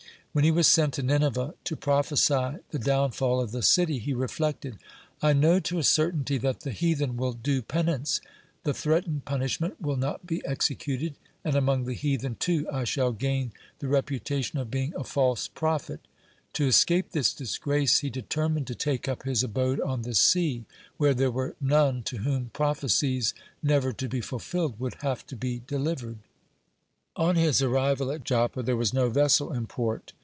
When 0.33 0.45
he 0.45 0.51
was 0.51 0.65
sent 0.65 0.93
to 0.93 1.03
Nineveh 1.03 1.55
to 1.65 1.75
prophesy 1.75 2.59
the 2.69 2.79
downfall 2.79 3.41
of 3.41 3.51
the 3.51 3.61
city, 3.61 3.99
he 3.99 4.13
reflected: 4.13 4.77
"I 5.21 5.33
know 5.33 5.59
to 5.59 5.77
a 5.77 5.83
certainly 5.83 6.37
that 6.37 6.61
the 6.61 6.71
heathen 6.71 7.17
will 7.17 7.33
do 7.33 7.61
penance, 7.61 8.21
the 8.63 8.73
threatened 8.73 9.25
punishment 9.25 9.81
will 9.81 9.97
not 9.97 10.25
be 10.25 10.41
executed, 10.45 11.15
and 11.43 11.57
among 11.57 11.83
the 11.83 11.91
heathen, 11.93 12.35
too, 12.35 12.65
I 12.71 12.85
shall 12.85 13.11
gain 13.11 13.51
the 13.79 13.89
reputation 13.89 14.57
of 14.57 14.71
being 14.71 14.93
a 14.95 15.03
false 15.03 15.49
prophet." 15.49 15.99
(27) 16.53 16.53
To 16.53 16.65
escape 16.65 17.11
this 17.11 17.33
disgrace, 17.33 17.97
he 17.99 18.09
determined 18.09 18.67
to 18.67 18.73
take 18.75 19.09
up 19.09 19.23
his 19.23 19.43
abode 19.43 19.81
on 19.81 20.03
the 20.03 20.15
sea, 20.15 20.63
where 20.95 21.13
there 21.13 21.29
were 21.29 21.57
none 21.59 22.03
to 22.03 22.19
whom 22.19 22.51
prophecies 22.53 23.33
never 23.61 23.91
to 23.91 24.07
be 24.07 24.21
fulfilled 24.21 24.79
would 24.79 24.95
have 25.01 25.27
to 25.27 25.35
be 25.35 25.61
delivered. 25.67 26.19
On 27.17 27.35
his 27.35 27.61
arrival 27.61 28.09
at 28.13 28.23
Joppa, 28.23 28.63
there 28.63 28.77
was 28.77 28.93
no 28.93 29.09
vessel 29.09 29.51
in 29.51 29.67
port. 29.67 30.13